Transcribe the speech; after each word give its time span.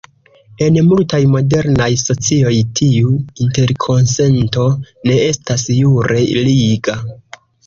En 0.67 0.77
multaj 0.85 1.17
modernaj 1.33 1.89
socioj 2.03 2.53
tiu 2.79 3.11
interkonsento 3.45 4.65
ne 5.11 5.19
estas 5.29 5.69
jure 5.83 6.27
liga. 6.51 6.99